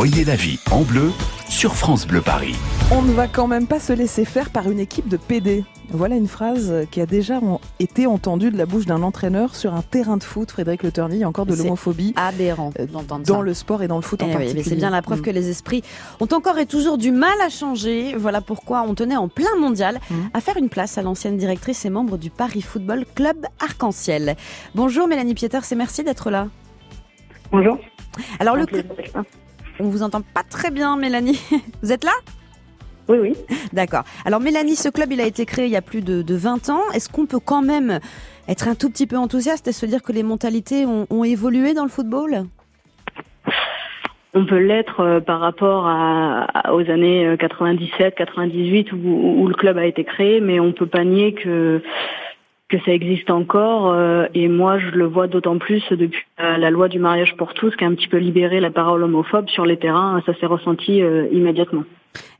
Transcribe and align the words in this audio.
Voyez 0.00 0.24
la 0.24 0.36
vie 0.36 0.60
en 0.70 0.82
bleu 0.82 1.10
sur 1.48 1.74
France 1.74 2.06
Bleu 2.06 2.20
Paris. 2.20 2.54
On 2.92 3.02
ne 3.02 3.10
va 3.10 3.26
quand 3.26 3.48
même 3.48 3.66
pas 3.66 3.80
se 3.80 3.92
laisser 3.92 4.24
faire 4.24 4.50
par 4.50 4.70
une 4.70 4.78
équipe 4.78 5.08
de 5.08 5.16
PD. 5.16 5.64
Voilà 5.90 6.14
une 6.14 6.28
phrase 6.28 6.86
qui 6.92 7.00
a 7.00 7.06
déjà 7.06 7.40
été 7.80 8.06
entendue 8.06 8.52
de 8.52 8.56
la 8.56 8.64
bouche 8.64 8.86
d'un 8.86 9.02
entraîneur 9.02 9.56
sur 9.56 9.74
un 9.74 9.82
terrain 9.82 10.16
de 10.16 10.22
foot, 10.22 10.52
Frédéric 10.52 10.84
Le 10.84 10.92
Turny, 10.92 11.24
encore 11.24 11.46
de 11.46 11.56
l'homophobie. 11.56 12.14
Aberrant 12.14 12.70
euh, 12.78 12.86
d'entendre 12.86 13.26
Dans 13.26 13.42
le 13.42 13.52
sport 13.54 13.82
et 13.82 13.88
dans 13.88 13.96
le 13.96 14.02
foot 14.02 14.22
en 14.22 14.28
eh 14.28 14.34
particulier. 14.34 14.62
c'est 14.62 14.76
bien 14.76 14.90
la 14.90 15.02
preuve 15.02 15.18
mm. 15.18 15.22
que 15.22 15.30
les 15.30 15.50
esprits 15.50 15.82
ont 16.20 16.28
encore 16.32 16.58
et 16.58 16.66
toujours 16.66 16.96
du 16.96 17.10
mal 17.10 17.40
à 17.44 17.48
changer. 17.48 18.14
Voilà 18.16 18.40
pourquoi 18.40 18.82
on 18.82 18.94
tenait 18.94 19.16
en 19.16 19.26
plein 19.26 19.56
mondial 19.58 19.98
mm. 20.12 20.14
à 20.32 20.40
faire 20.40 20.58
une 20.58 20.68
place 20.68 20.96
à 20.96 21.02
l'ancienne 21.02 21.36
directrice 21.36 21.84
et 21.84 21.90
membre 21.90 22.18
du 22.18 22.30
Paris 22.30 22.62
Football 22.62 23.04
Club 23.16 23.46
Arc-en-Ciel. 23.58 24.36
Bonjour 24.76 25.08
Mélanie 25.08 25.34
Pieters 25.34 25.64
et 25.72 25.74
merci 25.74 26.04
d'être 26.04 26.30
là. 26.30 26.46
Bonjour. 27.50 27.80
Alors 28.38 28.54
le 28.54 28.64
on 29.80 29.88
vous 29.88 30.02
entend 30.02 30.22
pas 30.22 30.42
très 30.42 30.70
bien, 30.70 30.96
Mélanie. 30.96 31.40
Vous 31.82 31.92
êtes 31.92 32.04
là? 32.04 32.12
Oui, 33.08 33.18
oui. 33.18 33.34
D'accord. 33.72 34.02
Alors 34.26 34.40
Mélanie, 34.40 34.76
ce 34.76 34.90
club, 34.90 35.12
il 35.12 35.20
a 35.20 35.26
été 35.26 35.46
créé 35.46 35.64
il 35.64 35.70
y 35.70 35.76
a 35.76 35.82
plus 35.82 36.02
de, 36.02 36.34
20 36.34 36.68
ans. 36.68 36.82
Est-ce 36.94 37.08
qu'on 37.08 37.26
peut 37.26 37.40
quand 37.40 37.62
même 37.62 38.00
être 38.48 38.68
un 38.68 38.74
tout 38.74 38.90
petit 38.90 39.06
peu 39.06 39.16
enthousiaste 39.16 39.66
et 39.66 39.72
se 39.72 39.86
dire 39.86 40.02
que 40.02 40.12
les 40.12 40.22
mentalités 40.22 40.84
ont, 40.86 41.24
évolué 41.24 41.72
dans 41.72 41.84
le 41.84 41.88
football? 41.88 42.44
On 44.34 44.44
peut 44.44 44.58
l'être 44.58 45.00
euh, 45.00 45.20
par 45.20 45.40
rapport 45.40 45.84
aux 46.70 46.90
années 46.90 47.34
97, 47.40 48.00
euh, 48.00 48.10
98 48.10 48.92
où, 48.92 49.46
le 49.48 49.54
club 49.54 49.78
a 49.78 49.86
été 49.86 50.04
créé, 50.04 50.40
mais 50.40 50.60
on 50.60 50.72
peut 50.72 50.86
pas 50.86 51.02
nier 51.02 51.32
que 51.32 51.82
que 52.68 52.78
ça 52.84 52.92
existe 52.92 53.30
encore 53.30 53.92
euh, 53.92 54.26
et 54.34 54.48
moi 54.48 54.78
je 54.78 54.90
le 54.90 55.06
vois 55.06 55.26
d'autant 55.26 55.58
plus 55.58 55.82
depuis 55.90 56.22
la 56.38 56.70
loi 56.70 56.88
du 56.88 56.98
mariage 56.98 57.34
pour 57.36 57.54
tous 57.54 57.74
qui 57.76 57.84
a 57.84 57.86
un 57.86 57.94
petit 57.94 58.08
peu 58.08 58.18
libéré 58.18 58.60
la 58.60 58.70
parole 58.70 59.02
homophobe 59.02 59.48
sur 59.48 59.64
les 59.64 59.78
terrains, 59.78 60.22
ça 60.26 60.34
s'est 60.34 60.46
ressenti 60.46 61.02
euh, 61.02 61.26
immédiatement. 61.32 61.84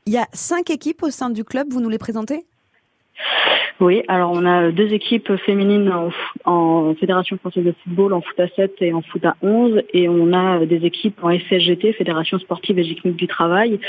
Il 0.05 0.13
y 0.13 0.17
a 0.17 0.27
cinq 0.33 0.69
équipes 0.69 1.03
au 1.03 1.09
sein 1.09 1.29
du 1.29 1.43
club, 1.43 1.67
vous 1.71 1.81
nous 1.81 1.89
les 1.89 1.97
présentez? 1.97 2.45
Oui, 3.79 4.03
alors 4.09 4.31
on 4.33 4.45
a 4.45 4.71
deux 4.71 4.91
équipes 4.93 5.33
féminines 5.45 5.89
en, 6.45 6.93
Fédération 6.99 7.37
française 7.37 7.63
de 7.63 7.73
football, 7.83 8.13
en 8.13 8.21
foot 8.21 8.37
à 8.39 8.47
7 8.49 8.73
et 8.81 8.93
en 8.93 9.01
foot 9.01 9.23
à 9.23 9.35
11, 9.41 9.83
et 9.93 10.09
on 10.09 10.33
a 10.33 10.65
des 10.65 10.85
équipes 10.85 11.17
en 11.23 11.29
FSGT, 11.29 11.93
Fédération 11.93 12.39
sportive 12.39 12.77
et 12.77 12.83
technique 12.83 13.15
du 13.15 13.27
travail. 13.27 13.79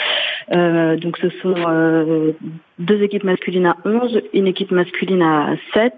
Euh, 0.53 0.97
donc 0.97 1.17
ce 1.19 1.29
sont 1.43 1.55
euh, 1.57 2.33
deux 2.79 3.03
équipes 3.03 3.25
masculines 3.25 3.67
à 3.67 3.77
11, 3.85 4.21
une 4.33 4.47
équipe 4.47 4.71
masculine 4.71 5.23
à 5.23 5.57
7, 5.75 5.93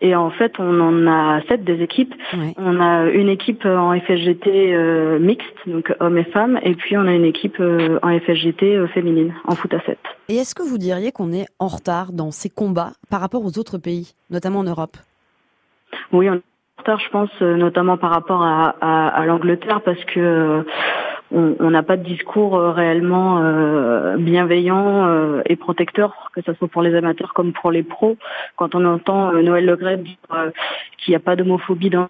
et 0.00 0.16
en 0.16 0.30
fait 0.30 0.54
on 0.58 0.80
en 0.80 1.06
a 1.06 1.40
7 1.48 1.62
des 1.62 1.82
équipes. 1.82 2.14
On 2.56 2.80
a 2.80 3.10
une 3.10 3.28
équipe 3.28 3.64
en 3.64 3.98
FSGT 3.98 4.74
euh, 4.74 5.20
mixte, 5.20 5.54
donc 5.66 5.94
hommes 6.00 6.18
et 6.18 6.24
femmes, 6.24 6.58
et 6.64 6.74
puis 6.74 6.96
on 6.96 7.06
a 7.06 7.12
une 7.12 7.26
équipe 7.26 7.60
en 7.60 8.18
FSGT 8.18 8.88
féminine, 8.88 9.34
en 9.44 9.54
foot 9.54 9.72
à 9.72 9.80
7. 9.80 9.98
Et 10.28 10.36
est-ce 10.36 10.54
que 10.54 10.62
vous 10.62 10.78
diriez 10.78 11.12
qu'on 11.12 11.32
est 11.32 11.46
en 11.58 11.68
retard 11.68 12.12
dans 12.12 12.30
ces 12.30 12.48
combats 12.48 12.92
par 13.10 13.20
rapport 13.20 13.44
aux 13.44 13.58
autres 13.58 13.76
pays, 13.76 14.14
notamment 14.30 14.60
en 14.60 14.64
Europe? 14.64 14.96
Oui, 16.12 16.30
on 16.30 16.34
est 16.34 16.38
en 16.38 16.80
retard, 16.80 17.00
je 17.00 17.10
pense, 17.10 17.30
euh, 17.42 17.56
notamment 17.56 17.98
par 17.98 18.10
rapport 18.10 18.42
à, 18.42 19.24
l'Angleterre, 19.26 19.82
parce 19.82 20.02
que 20.06 20.20
euh, 20.20 20.62
on 21.30 21.70
n'a 21.70 21.82
pas 21.82 21.98
de 21.98 22.04
discours 22.04 22.56
euh, 22.56 22.70
réellement 22.70 23.38
bienveillant 24.16 25.42
et 25.44 25.56
protecteur, 25.56 26.30
que 26.34 26.40
ce 26.40 26.54
soit 26.54 26.68
pour 26.68 26.80
les 26.80 26.94
amateurs 26.94 27.34
comme 27.34 27.52
pour 27.52 27.70
les 27.70 27.82
pros. 27.82 28.16
Quand 28.56 28.74
on 28.74 28.84
entend 28.86 29.32
Noël 29.32 29.66
Le 29.66 29.96
dire 29.96 30.16
qu'il 30.98 31.12
n'y 31.12 31.16
a 31.16 31.20
pas 31.20 31.36
d'homophobie 31.36 31.90
dans 31.90 32.08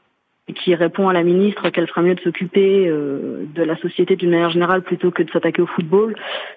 qui 0.63 0.75
répond 0.75 1.09
à 1.09 1.15
la 1.15 1.23
ministre 1.23 1.71
qu'elle 1.71 1.87
fera 1.87 2.03
mieux 2.03 2.15
de 2.15 2.21
s'occuper 2.21 2.87
de 2.87 3.63
la 3.63 3.77
société 3.79 4.15
d'une 4.15 4.29
manière 4.29 4.51
générale 4.51 4.83
plutôt 4.83 5.11
que 5.11 5.23
de 5.23 5.31
s'attaquer 5.31 5.63
au 5.63 5.67
football. 5.67 6.15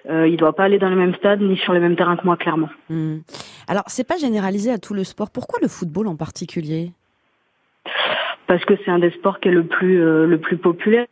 Euh, 0.08 0.26
il 0.26 0.32
ne 0.32 0.36
doit 0.36 0.54
pas 0.54 0.64
aller 0.64 0.78
dans 0.78 0.88
le 0.88 0.96
même 0.96 1.14
stade 1.14 1.40
ni 1.40 1.56
sur 1.58 1.72
les 1.72 1.80
mêmes 1.80 1.96
terrains 1.96 2.16
que 2.16 2.24
moi, 2.24 2.36
clairement. 2.36 2.70
Hmm. 2.88 3.18
Alors, 3.66 3.84
c'est 3.88 4.06
pas 4.06 4.16
généralisé 4.16 4.70
à 4.70 4.78
tout 4.78 4.94
le 4.94 5.04
sport. 5.04 5.30
Pourquoi 5.30 5.58
le 5.60 5.68
football 5.68 6.06
en 6.08 6.16
particulier? 6.16 6.92
Parce 8.46 8.64
que 8.64 8.74
c'est 8.84 8.90
un 8.90 8.98
des 8.98 9.10
sports 9.10 9.40
qui 9.40 9.48
est 9.48 9.52
le 9.52 9.64
plus 9.64 10.02
euh, 10.02 10.26
le 10.26 10.38
plus 10.38 10.56
populaire. 10.56 11.06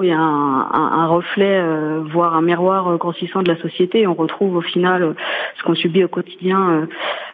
Il 0.00 0.08
y 0.08 0.12
a 0.12 0.18
un, 0.18 1.06
reflet, 1.06 1.60
euh, 1.60 2.02
voire 2.10 2.34
un 2.34 2.40
miroir 2.40 2.88
euh, 2.88 2.96
consistant 2.96 3.42
de 3.42 3.52
la 3.52 3.60
société. 3.60 4.06
On 4.06 4.14
retrouve 4.14 4.56
au 4.56 4.62
final 4.62 5.02
euh, 5.02 5.12
ce 5.58 5.62
qu'on 5.64 5.74
subit 5.74 6.02
au 6.02 6.08
quotidien 6.08 6.88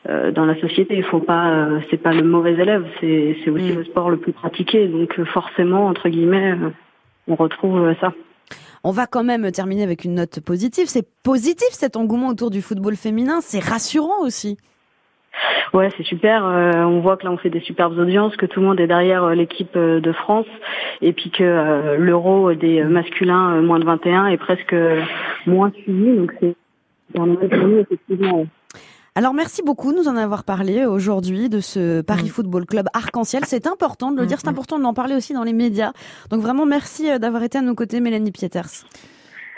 dans 0.06 0.44
la 0.44 0.58
société. 0.60 0.96
Il 0.96 1.04
faut 1.04 1.20
pas, 1.20 1.68
c'est 1.90 1.98
pas 1.98 2.12
le 2.12 2.22
mauvais 2.22 2.52
élève, 2.52 2.84
c'est 3.00 3.36
aussi 3.48 3.72
mm. 3.72 3.76
le 3.76 3.84
sport 3.84 4.10
le 4.10 4.16
plus 4.16 4.32
pratiqué. 4.32 4.86
Donc 4.88 5.22
forcément, 5.24 5.86
entre 5.86 6.08
guillemets, 6.08 6.56
on 7.28 7.36
retrouve 7.36 7.94
ça. 8.00 8.12
On 8.84 8.90
va 8.90 9.06
quand 9.06 9.24
même 9.24 9.50
terminer 9.50 9.82
avec 9.82 10.04
une 10.04 10.14
note 10.14 10.40
positive. 10.40 10.86
C'est 10.86 11.06
positif 11.22 11.68
cet 11.72 11.96
engouement 11.96 12.28
autour 12.28 12.50
du 12.50 12.62
football 12.62 12.96
féminin. 12.96 13.40
C'est 13.40 13.62
rassurant 13.62 14.22
aussi. 14.22 14.56
Ouais, 15.74 15.90
c'est 15.96 16.04
super. 16.04 16.44
Euh, 16.44 16.82
on 16.84 17.00
voit 17.00 17.16
que 17.16 17.24
là, 17.24 17.32
on 17.32 17.36
fait 17.36 17.50
des 17.50 17.60
superbes 17.60 17.98
audiences, 17.98 18.36
que 18.36 18.46
tout 18.46 18.60
le 18.60 18.66
monde 18.66 18.80
est 18.80 18.86
derrière 18.86 19.24
euh, 19.24 19.34
l'équipe 19.34 19.76
euh, 19.76 20.00
de 20.00 20.12
France, 20.12 20.46
et 21.02 21.12
puis 21.12 21.30
que 21.30 21.96
l'euro 21.98 22.54
des 22.54 22.82
masculins 22.84 23.60
moins 23.60 23.78
de 23.78 23.84
21 23.84 24.26
est 24.26 24.36
presque 24.38 24.74
moins 25.46 25.70
suivi. 25.82 26.16
Donc 26.16 26.32
c'est 26.40 26.54
effectivement. 27.14 28.46
Alors 29.18 29.34
merci 29.34 29.62
beaucoup 29.62 29.90
de 29.90 29.96
nous 29.96 30.06
en 30.06 30.16
avoir 30.16 30.44
parlé 30.44 30.84
aujourd'hui 30.84 31.48
de 31.48 31.58
ce 31.58 32.02
Paris 32.02 32.26
mm. 32.26 32.28
Football 32.28 32.66
Club 32.66 32.86
Arc-en-Ciel. 32.92 33.42
C'est 33.48 33.66
important 33.66 34.12
de 34.12 34.20
le 34.20 34.26
dire, 34.26 34.38
c'est 34.38 34.46
mm, 34.46 34.50
mm. 34.50 34.52
important 34.52 34.78
de 34.78 34.84
l'en 34.84 34.94
parler 34.94 35.16
aussi 35.16 35.32
dans 35.32 35.42
les 35.42 35.52
médias. 35.52 35.92
Donc 36.30 36.40
vraiment 36.40 36.66
merci 36.66 37.08
d'avoir 37.18 37.42
été 37.42 37.58
à 37.58 37.60
nos 37.60 37.74
côtés, 37.74 37.98
Mélanie 37.98 38.30
Pieters. 38.30 38.84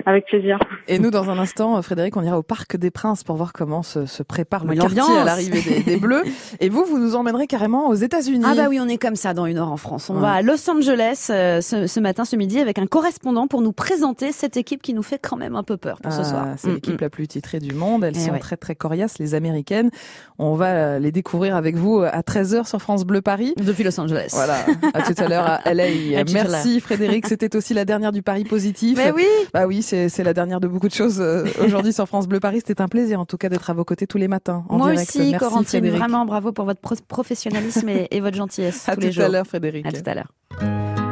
Avec 0.07 0.27
plaisir. 0.27 0.59
Et 0.89 0.99
nous, 0.99 1.11
dans 1.11 1.31
un 1.31 1.39
instant, 1.39 1.81
Frédéric, 1.83 2.17
on 2.17 2.23
ira 2.23 2.39
au 2.39 2.43
Parc 2.43 2.77
des 2.77 2.91
Princes 2.91 3.25
pour 3.25 3.37
voir 3.37 3.53
comment 3.53 3.83
se, 3.83 4.07
se 4.07 4.23
prépare 4.23 4.65
le 4.65 4.75
quartier 4.75 5.01
à 5.01 5.25
l'arrivée 5.25 5.83
des, 5.83 5.97
Bleus. 5.97 6.25
Et 6.61 6.69
vous, 6.69 6.85
vous 6.85 6.99
nous 6.99 7.15
emmènerez 7.15 7.47
carrément 7.47 7.89
aux 7.89 7.95
États-Unis. 7.95 8.45
Ah 8.47 8.55
bah 8.55 8.67
oui, 8.69 8.79
on 8.81 8.89
est 8.89 8.99
comme 8.99 9.17
ça 9.17 9.35
dans 9.35 9.47
une 9.47 9.59
heure 9.59 9.71
en 9.71 9.77
France. 9.77 10.11
On 10.11 10.15
va 10.15 10.33
à 10.33 10.43
Los 10.43 10.69
Angeles 10.71 11.29
euh, 11.31 11.61
ce, 11.61 12.01
matin, 12.01 12.25
ce 12.25 12.37
midi, 12.37 12.59
avec 12.61 12.79
un 12.79 12.87
correspondant 12.87 13.47
pour 13.47 13.61
nous 13.61 13.73
présenter 13.73 14.33
cette 14.33 14.57
équipe 14.57 14.83
qui 14.83 14.95
nous 14.95 15.03
fait 15.03 15.19
quand 15.19 15.37
même 15.37 15.57
un 15.57 15.63
peu 15.63 15.77
peur 15.77 16.01
pour 16.01 16.13
ce 16.13 16.21
ah, 16.21 16.25
soir. 16.25 16.47
C'est 16.57 16.69
mm, 16.69 16.75
l'équipe 16.75 17.01
mm. 17.01 17.05
la 17.05 17.11
plus 17.11 17.29
titrée 17.29 17.61
du 17.61 17.75
monde. 17.75 18.05
Elles 18.05 18.17
eh 18.17 18.21
sont 18.21 18.39
très 18.39 18.57
très 18.57 18.75
coriaces, 18.75 19.19
les 19.19 19.35
Américaines. 19.35 19.91
On 20.39 20.55
va 20.55 20.67
euh, 20.67 20.99
les 20.99 21.13
découvrir 21.13 21.57
avec 21.57 21.77
vous 21.77 21.99
à 22.01 22.21
13h 22.21 22.67
sur 22.67 22.81
France 22.81 23.05
Bleu 23.05 23.21
Paris. 23.21 23.55
Depuis 23.57 23.85
Los 23.85 23.99
Angeles. 24.01 24.31
Voilà. 24.33 24.57
À 24.95 25.03
tout 25.03 25.15
à 25.23 25.29
l'heure 25.29 25.61
à 25.65 25.75
LA. 25.75 26.25
Merci 26.33 26.81
Frédéric. 26.81 27.27
C'était 27.27 27.55
aussi 27.57 27.75
la 27.75 27.85
dernière 27.85 28.13
du 28.13 28.23
Paris 28.23 28.45
positif. 28.45 28.99
Mais 28.99 29.13
oui. 29.13 29.27
Bah 29.53 29.67
oui, 29.67 29.83
c'est 30.09 30.25
la 30.25 30.35
dernière 30.35 30.61
de 30.61 30.69
beaucoup 30.69 30.89
de 30.89 30.95
choses 30.95 31.21
euh, 31.21 31.45
aujourd'hui 31.65 31.93
sur 31.93 32.07
France 32.07 32.29
Bleu 32.29 32.41
Paris. 32.41 32.63
C'était 32.65 32.81
un 32.81 32.89
plaisir 32.89 33.21
en 33.21 33.27
tout 33.27 33.37
cas 33.37 33.49
d'être 33.49 33.71
à 33.71 33.75
vos 33.75 33.85
côtés 33.85 34.07
tous 34.07 34.19
les 34.19 34.29
matins. 34.29 34.65
En 34.69 34.79
Moi 34.79 34.93
direct. 34.93 35.11
aussi, 35.17 35.33
Corentine, 35.39 35.89
vraiment 35.91 36.25
bravo 36.25 36.53
pour 36.53 36.65
votre 36.65 36.81
professionnalisme 37.07 37.89
et, 37.89 38.21
votre 38.21 38.37
gentillesse. 38.37 38.85
à 38.89 38.95
tous 38.95 39.01
tout 39.01 39.07
les 39.07 39.13
jours. 39.13 39.25
à 39.25 39.29
l'heure, 39.29 39.47
Frédéric. 39.47 39.87
À 39.87 39.93
tout 39.93 40.03
à 40.07 40.15
l'heure. 40.15 40.33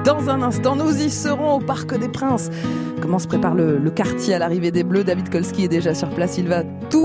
Dans 0.05 0.31
un 0.31 0.43
instant, 0.43 0.77
nous 0.77 1.03
y 1.03 1.11
serons 1.11 1.57
au 1.57 1.59
Parc 1.59 1.99
des 1.99 2.09
Princes. 2.09 2.51
Comment 3.03 3.19
se 3.19 3.27
prépare 3.27 3.55
le, 3.55 3.79
le 3.79 3.91
quartier 3.91 4.35
à 4.35 4.39
l'arrivée 4.39 4.71
des 4.71 4.85
Bleus? 4.85 5.05
David 5.05 5.29
Kolski 5.29 5.65
est 5.65 5.69
déjà 5.69 5.95
sur 5.95 6.09
place. 6.11 6.39
Il 6.39 6.49
va 6.49 6.63